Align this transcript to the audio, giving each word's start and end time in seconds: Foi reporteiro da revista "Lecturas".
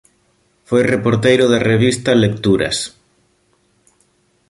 Foi 0.69 0.81
reporteiro 0.93 1.45
da 1.51 1.59
revista 1.71 2.19
"Lecturas". 2.25 2.77